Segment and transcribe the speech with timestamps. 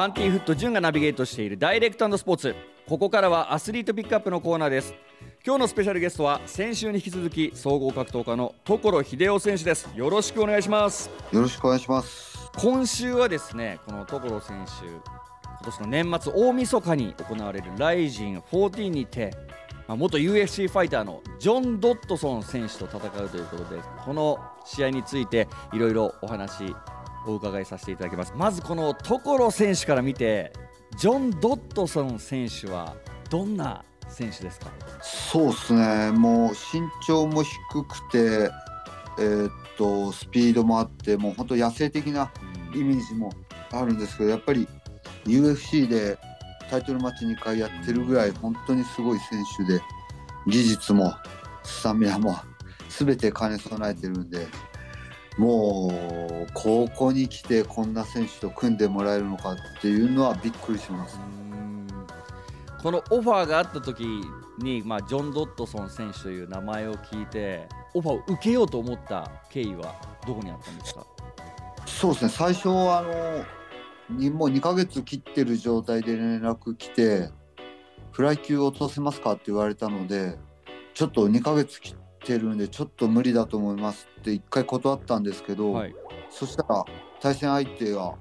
[0.00, 2.54] バンティーフット潤がナビゲートしているダイレクトスポーツ。
[2.88, 4.94] ここからはアスリートピックアップのコーナーです。
[5.44, 9.90] 今日のスペシャルゲストは先週に引き続き総合格闘家の所秀夫選手です。
[9.94, 11.10] よろしくお願いします。
[11.30, 12.50] よろしくお願いします。
[12.56, 15.02] 今週はですねこの所選手今
[15.66, 19.36] 年の年末大晦日に行われるライジン14にて
[19.86, 26.72] まあ、元 UFC ファイターのジョン・ドットソン選手と戦うということでこの試合についていろいろお話
[27.26, 28.32] お伺いさせていただきます。
[28.36, 30.52] まずこの所選手から見て
[30.96, 32.96] ジョン・ドットソン選手は
[33.28, 34.66] どんな選手ですか？
[35.02, 36.10] そうですね。
[36.12, 37.50] もう身長も低
[37.84, 38.50] くて
[39.18, 42.30] えー、っとスピードもあってもう本当野生的な
[42.74, 43.32] イメージも
[43.72, 44.66] あるんですけどやっぱり
[45.26, 46.18] UFC で
[46.70, 49.80] タイトルマッチ2回やってるぐらい本当にすごい選手で
[50.46, 51.12] 技術も
[51.62, 52.36] スタミナも
[52.88, 54.46] 全て兼ね備えてるんで
[55.38, 55.90] も
[56.46, 61.18] う高校に来てこんな選手と組んでもらえるのかっていうのはびっくりします。
[62.82, 64.22] このオファーがあった時
[64.58, 69.94] に、まあ、ジョン・ドットソン選手という名前を聞いてオファーを受けようと思った経緯は
[70.26, 71.06] どこにあったんですか？
[71.86, 72.30] そうですね。
[72.30, 77.30] 最初あのにもう2ヶ月切ってる状態で連絡来て
[78.12, 80.38] フライ級落とせますかって言われたので
[80.94, 85.94] ちょっと2ヶ月切ってるんでちょっと無理だと思いますって1回断ったんですけど、はい、
[86.30, 86.84] そしたら
[87.20, 88.14] 対戦相手が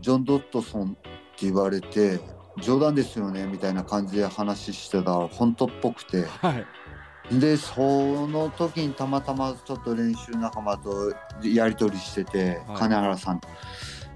[0.00, 0.98] ジョン・ドットソンって
[1.42, 2.20] 言われて
[2.60, 6.64] 冗談ですよねみたいな感じで話してたら本当っぽくて、は
[7.30, 13.40] い、でその時にたまたまちょっと練習仲間とやり取りしてて、はい、金原さん。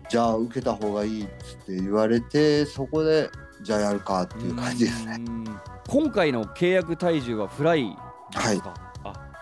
[0.08, 3.30] じゃあ受けた方がいいっつって言われてそこで
[3.62, 5.18] じゃあやるかっていう感じですね。
[5.88, 7.84] 今回の契約体重はフライ
[8.30, 8.91] ですか、はい、あ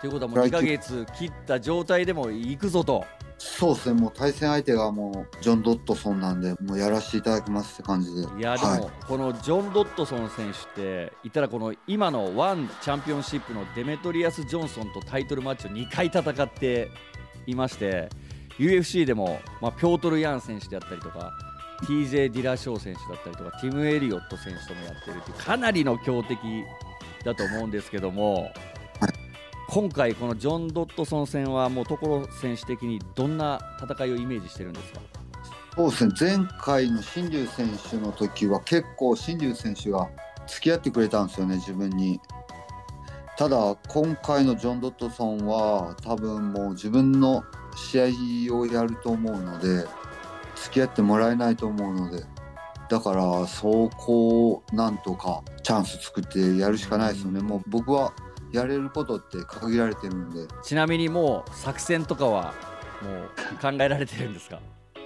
[0.00, 3.04] ということはもう2か月切った状態でも行くぞと。
[3.36, 4.00] そうですね。
[4.00, 8.20] もう対戦相手がもうジョン・ドットソンなんでもうやらせていただきますって感じで。
[8.20, 16.90] いやでも、はい、このジョン・ドットソン選手って言ったらこの今のワンチャンピオンシップのデメトリアス・ジョンソンとタイトルマッチを2回戦って
[17.46, 18.10] いまして
[18.58, 21.32] UFC でも、まあ、ピョートル・ヤン選手であったりとか
[21.84, 26.38] TJ ディラショー選手だったりとかティム・エリオット選手ともやってるっていうかなりの強敵
[27.24, 28.52] だと思うんですけども、
[29.72, 35.00] 今回このジョン・ドットソン戦はもう所選手的にどんな戦いをイメージしてるんですか？
[35.76, 36.14] そうですね。
[36.18, 40.08] 前回の新竜選手の時は結構新竜選手が
[40.48, 42.20] 付き合ってくれたんですよね自分に。
[43.38, 47.44] ただ今回のジョン・ドットソンは多分もう自分の
[47.76, 48.00] 試
[48.50, 49.86] 合をやると思うので
[50.56, 52.24] 付き合ってもらえないと思うので
[52.88, 57.40] だからそこをなんとかチャンス作ってやるしかないですよね。
[57.40, 58.12] もう僕は
[58.52, 60.46] やれることって限られてるんで。
[60.62, 62.54] ちなみにもう作戦とかは
[63.02, 64.60] もう考えられてるんですか？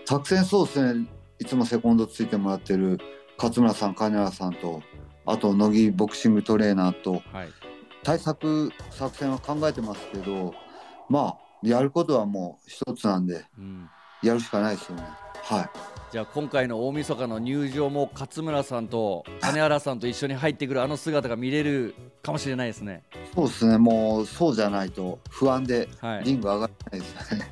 [0.06, 1.06] 作戦そうですね。
[1.38, 2.98] いつもセコンドついてもらってる
[3.36, 4.82] 勝村さん金原さんと
[5.26, 7.48] あと乃木ボクシングトレーナーと、はい、
[8.02, 10.54] 対策作戦は考えてますけど
[11.08, 13.88] まあやることはもう一つなんで、うん、
[14.22, 15.02] やるしかないですよね。
[15.44, 15.70] はい。
[16.10, 23.02] じゃあ今回の大晦日の入場も勝村さんと金原さんと一緒に入ってくるあの姿が見れるかもしれないですね。
[23.34, 23.76] そうですね。
[23.76, 25.88] もうそうじゃないと不安で
[26.22, 27.40] リング上がらないですね。
[27.40, 27.46] は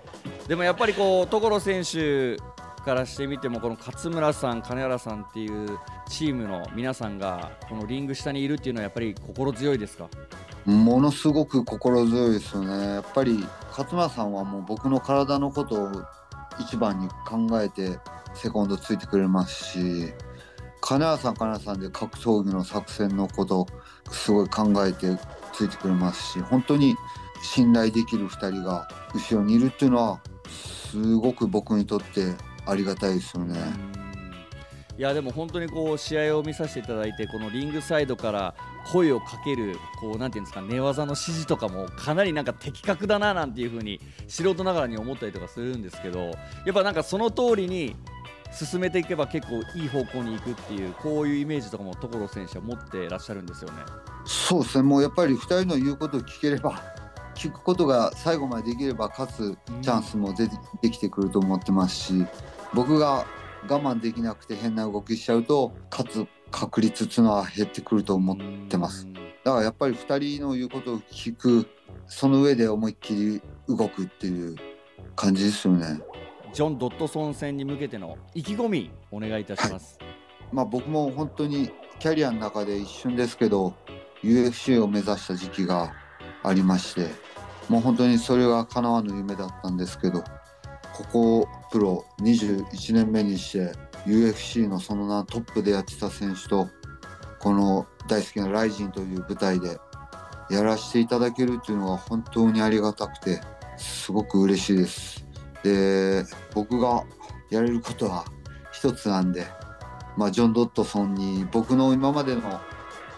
[0.47, 2.37] い、でもやっぱりこう所選手
[2.85, 5.79] からしてみてもこの勝村さん金原さんっていう
[6.09, 10.09] チームの皆さんがこのリング下にいるっていうのはやっぱり心強いですか？
[10.65, 12.95] ものすごく心強いですよね。
[12.95, 15.91] やっぱり勝間さんはもう僕の体のことを
[16.59, 17.99] 一番に考えて
[18.35, 20.13] セコンドついてくれますし
[20.81, 23.67] 金谷さん金谷さんで格闘技の作戦のこと
[24.11, 25.17] すごい考えて
[25.53, 26.97] ついてくれますし本当に
[27.43, 32.35] 信頼できる2人が後ろにいるっていうのはすごく僕にとって
[32.67, 33.59] ありがたいですよね。
[34.99, 38.55] いやでも本当にこう試合を見させていただいてこのリングサイドから
[38.93, 46.33] 声をかけるこうなんていうんですか寝技の指示とかもかなりなんか的確だななんていう風に素人ながらに思ったりとかするんですけどや
[46.71, 47.97] っぱなんかその通りに
[48.53, 53.79] 進めていけば結構いい方向に行くっていうこういうイメージとかも所選手は持ってらっしゃるんですよね。
[54.27, 56.83] そうですねもうやっぱり2人の言うことを聞ければ
[57.35, 62.27] 聞くことが最後までできれば勝つチャンスも出て、きてくると思ってますし
[62.75, 63.25] 僕が
[63.69, 68.37] 我慢できなくて変な動きしちゃうと勝つ確率っていうのは減ってくると思っ
[68.69, 69.09] てます。
[69.45, 71.67] だからやっぱり2人の言うことを聞く
[72.07, 74.57] その上で思いっきり動くっていう
[75.17, 76.01] 感じですよね。
[76.53, 80.11] ジョン・ドットソン戦に向けての意気込みお願いいたします、はい、
[80.53, 83.75] まあ、僕も本当にキャリアの中で一瞬ですけど
[84.23, 85.95] UFC を目指した時期が
[86.43, 87.09] ありまして
[87.69, 90.23] もう本当にそれが叶わぬ夢だったんですけど
[90.95, 93.73] ここプロ21年目にして
[94.07, 96.69] UFC のそのなトップでやってた選手と
[97.41, 99.79] この大好きなライジンという舞台で
[100.51, 103.41] やらせていただけるっていうのが本当にありがたくて
[103.77, 105.27] すごく嬉しいです。
[105.63, 106.25] で
[106.55, 107.05] 僕が
[107.51, 108.25] やれることは
[108.73, 109.47] 一つなんで、
[110.17, 112.61] まあ、ジョン・ドットソンに僕の今までの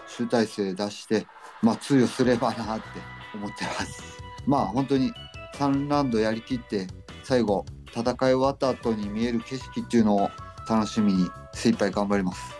[0.07, 1.25] 集大成出して、
[1.61, 2.85] まあ、通用すればなって
[3.33, 4.03] 思ってます。
[4.45, 5.11] まあ本当に
[5.55, 6.87] 3ラウンドやりきって
[7.25, 10.29] 最後戦い終わった後に見える景色っていうのを
[10.69, 12.53] 楽しみに精一杯頑張ります。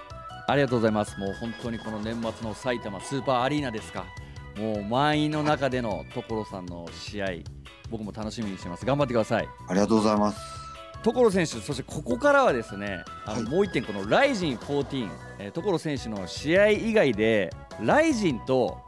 [0.47, 1.19] ありがとうございます。
[1.19, 4.05] もう本当にこの年末の埼玉スーパーアリーナですか。
[4.57, 7.27] もう満員の中での所さんの試合、
[7.91, 8.85] 僕も楽しみにしてます。
[8.87, 9.47] 頑張ってください。
[9.67, 10.39] ありがとうございます。
[11.03, 18.79] 所選手、そしてここからはですね、あのはいもう一点、このライジン14、えー、所選手の試合以外で、ライジンと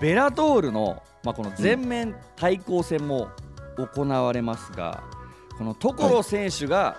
[0.00, 3.28] ベラトールの、まあ、この全面対抗戦も
[3.76, 5.02] 行われますが、
[5.58, 6.96] この所選手が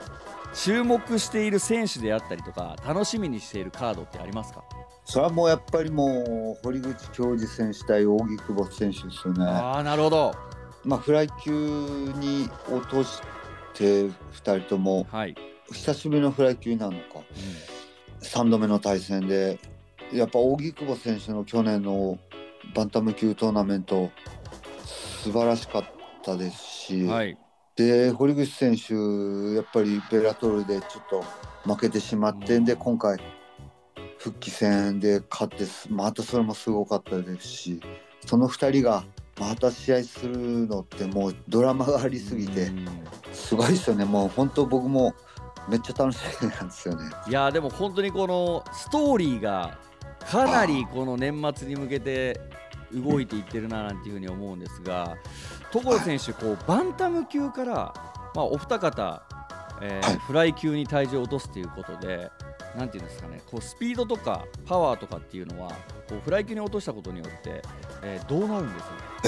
[0.54, 4.64] 注目している選手であったりとか、楽しみにしているカードってありますか？
[5.06, 9.46] それはもうやっぱりもう堀口教授選手対扇久保選手ですよね。
[9.46, 10.36] ああ、なるほど。
[10.84, 13.22] まあフライ級に落とし
[13.74, 14.12] て2
[14.60, 15.36] 人ともはい。
[15.72, 16.98] 久しぶりのフライ級なのか
[18.22, 19.60] 3度目の対戦で
[20.12, 22.18] やっぱ扇久保選手の去年の
[22.74, 24.10] バンタム級トーナメント
[25.24, 25.86] 素晴らしかっ
[26.24, 27.38] たですし、はい。
[27.80, 28.94] で堀口選手
[29.56, 31.24] やっぱりベラトルでちょっと
[31.64, 32.66] 負けてしまって、うん。
[32.66, 33.18] で今回
[34.18, 37.80] 復帰戦で勝ってすまたそれもすごかったですし
[38.26, 39.06] その2人が
[39.40, 42.88] また試合するのってもうドラマがありすぎてうん。
[43.31, 44.04] すごいですよね。
[44.04, 45.14] もう本当僕も
[45.70, 47.10] めっちゃ楽しみなんですよね。
[47.30, 49.80] いやーでも本当にこのストーリーが
[50.30, 52.42] かなりこの年末に向けて
[52.94, 55.16] 動いていってるななんていうふうに思うんですが
[55.71, 57.94] 所選手こうバンタム級から、
[58.36, 59.21] まあ、お二方、
[59.81, 60.18] えーはい。
[60.19, 62.30] フライ級に体重を落とすということで
[62.77, 65.69] なんていうんですかねこうスピードとかパワーとかっていうのは
[66.07, 67.62] こうフライ級に落としたことによって、
[68.04, 68.86] えーどうなるんです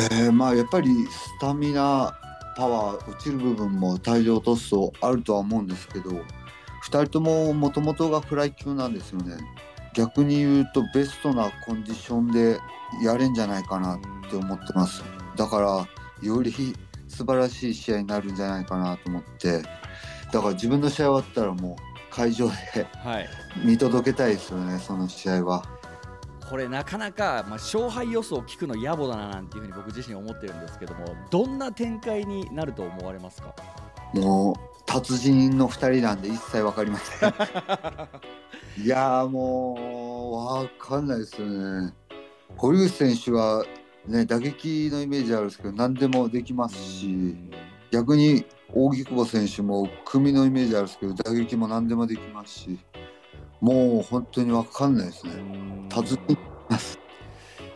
[0.09, 0.15] か？
[0.15, 2.15] えーまあやっぱりスタミナ
[2.55, 6.21] パワー落ちる部分も体重落とすとあるとは思うんですけど2
[6.83, 9.37] 人とももともとがフライ級なんですよね。
[9.93, 12.59] 逆に言うとベストなコンディションで
[13.03, 13.99] やれんじゃないかなっ
[14.29, 15.03] て思ってます。
[15.35, 15.87] だから
[16.21, 16.51] より
[17.07, 19.61] 素晴らしい試合になるんじゃないかなと思って。
[20.31, 23.29] だから自分の試合終わったらもう会場ではい。
[23.65, 25.63] 見届けたいですよねその試合は。
[26.49, 33.55] これなかなか、まあ、勝敗予想を聞くの野暮だななんていうふうに僕自身思ってるんですけどもどんな展開になると思われますか？
[34.13, 37.33] もう達人の2人なんで一切分かりません。
[38.83, 41.93] いやーもう分かんないですよね。
[42.57, 43.63] 堀口選手は
[44.07, 47.35] ね打撃のイメージあるんですけど何でもできますし
[47.91, 52.79] 逆に扇久保選手も組のイメージあるんですけど打撃も何でもできますし
[53.59, 55.33] もう本当に分かんないですね。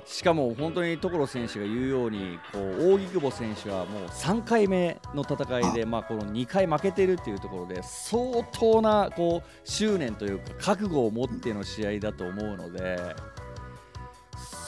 [0.05, 12.97] しかも本当に所選手が言うようにこう扇久保選手はもう3回目の戦いでまあこの2回負けてるっていうところで相当なこう執念というか覚悟を持っての試合だと思うので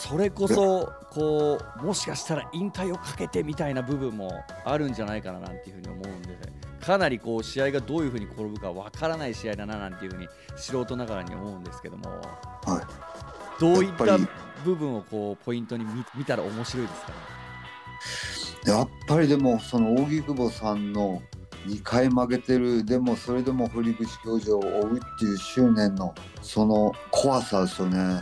[0.07, 6.37] それこそこうもしかしたら引退をかけてみたいな部分もあるんじゃないかななんていうふうに思うんで
[6.79, 12.09] かなりこう試合がどういうふうに転ぶかわからない試合だななんていうふうに素人ながらに思うんですけども。
[12.65, 12.85] はい
[13.59, 14.19] どういった
[14.63, 18.77] 部分をこうポイントに見見たら面白いですかね？
[18.77, 21.23] やっぱりでもその扇久保さんの
[21.65, 28.21] 2回負けてるでもそれでも堀口教授を追うっていう執念のその怖さですよね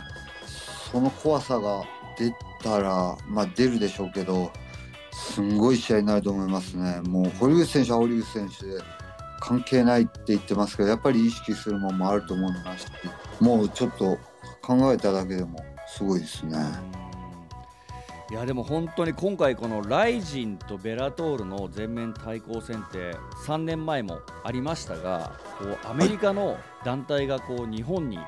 [0.90, 1.82] その怖さが
[2.18, 4.50] 出たらまあ出るでしょうけど
[5.12, 7.00] すんごい試合になると思いますね。
[7.02, 8.80] もう堀口選手は堀口選手で
[9.40, 12.90] 関係ないって言ってますけどやっぱり意識するものもあると思いますし
[13.40, 14.18] もうちょっと
[14.62, 16.58] 考えただけでもすごいですね。
[18.28, 23.14] いやでも本当に今回このライジンとベラトールの全面対抗戦って
[23.46, 28.18] 3年前もありましたがこうアメリカの団体がこう日本に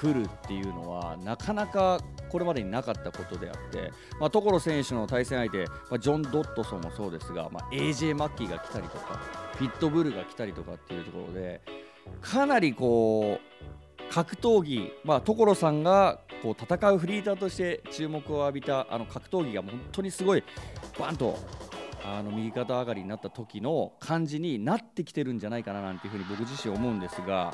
[0.00, 3.90] 来るっていうのはなかなかこれまでになかったことであって、
[4.20, 9.20] まあ、所選手の対戦相手、まあ、ジョン・ドットソンもそうですが、まあ、AJ マッキーが来たりとか
[9.58, 11.60] ピットブルが来たりとかっていうところで
[12.20, 20.44] かなりこう格闘技、まあ、所さんがこう戦うフリーターとして注目を浴びたあの格闘技が本当にすごい
[20.98, 21.36] バンと
[22.04, 27.52] あの右肩上がりになった時の感じになってきてるんじゃないかななんていうふうに僕自身思うんですが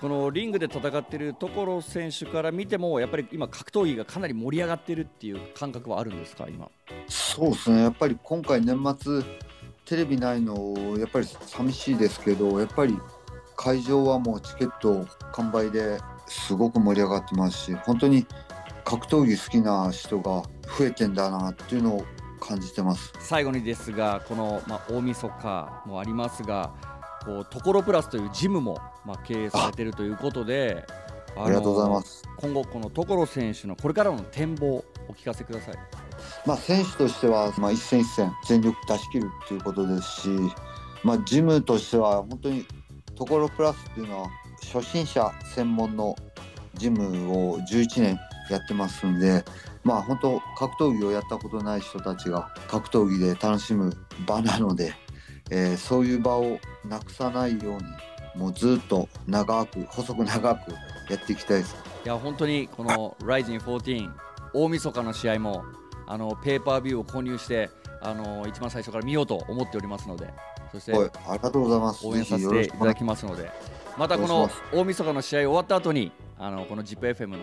[0.00, 6.70] このリングで戦っている所選手から見てもやっぱり今格闘技がかなり盛り上がってるっていう感覚はあるんですか今？
[7.08, 7.82] そうですね。
[7.82, 9.22] やっぱり今回年末
[9.86, 12.98] テレビないのやっぱり寂しいですけどやっぱり
[13.56, 17.64] 会場はもうチケット完売ですごく盛り上がってます。
[17.64, 18.26] し本当に
[18.84, 20.42] 格闘技好きな人が
[20.78, 22.04] 増えてんだなっていうのを
[22.38, 23.12] 感じてます。
[23.18, 26.74] 最後にですがこの、まあ、大晦日もありますが
[27.24, 30.84] こうトコロプラスというジムも、まあ、経営されているということで
[31.36, 35.74] ありがとうございます今後この所選手のこれからの展望をお聞かせください。
[36.46, 40.28] まあ、選手としては、まあ、一戦一戦全力出し切るということですし、
[41.02, 42.66] まあ、ジムとしては本当に
[43.14, 44.28] 所プラスっていうのは
[44.72, 46.16] 初心者専門の
[46.74, 48.18] ジムを11年
[48.50, 49.44] やってますんで、
[49.84, 53.92] まあ、本当格闘技をやったことない人たちが格闘技で楽しむ
[54.26, 54.94] 場なので、
[55.50, 57.82] えー、そういう場をなくさないように
[58.36, 60.70] もうずっと長く細く長く
[61.10, 61.76] やっていきたいです。
[62.04, 64.10] いや本当にこの Rising14
[64.52, 65.64] 大晦日の試合も
[66.06, 70.32] あのペーパービューを購入してあの一番最初から見ようと思っておりますので
[70.70, 72.06] そしてありがとうございます。
[72.06, 73.50] 応援させていただきますので
[73.98, 77.38] またこの大晦日の試合終わった後にあのこの ZIPFM の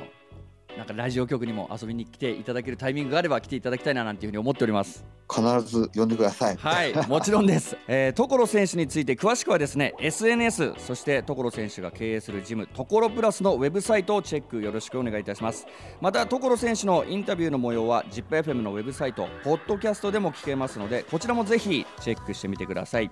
[0.77, 5.05] なんかラジオ局にも遊びに来ていただけるタイミングがあれば来ていただきたいななんていうふうに思っております。
[5.31, 6.55] 必ず呼んでください。
[6.57, 15.65] はい もちろんです、えー、所選手について詳しくはですね SNS そして所選手が経営するジム所プラスのウェブサイトをチェックよろしくお願いいたします。
[16.01, 23.09] また所選手のインタビューの模様は ZIPFM のウェブサイトポッドキャストでも聞けますのでこちらもぜひチェックしてみてください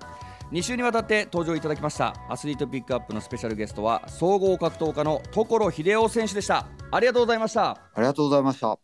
[0.51, 6.67] 2週にわたって登場いただきましたアスリートピックアップのスペシャルゲストは総合格闘家の所秀夫選手でした。
[6.91, 7.70] ありがとうございました。
[7.72, 8.77] ありがとうございました。